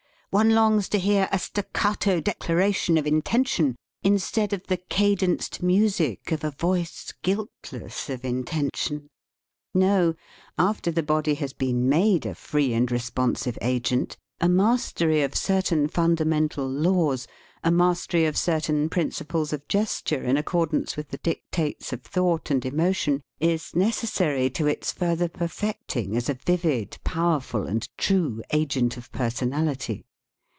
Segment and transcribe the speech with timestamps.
[0.33, 6.45] One longs to hear a staccato declaration of intention, instead of the cadenced music of
[6.45, 9.09] a voice guiltless of intention.
[9.73, 10.15] No!
[10.57, 15.35] after the body has been made a free and responsive agent, a mas tery of
[15.35, 17.27] certain fundamental laws,
[17.61, 21.17] a mastery 35 THE SPEAKING VOICE of certain principles of gesture in accordance with the
[21.17, 27.67] dictates of thought and emotion is necessary to its further perfecting as a vivid, powerful,
[27.67, 30.05] and true agent of personality.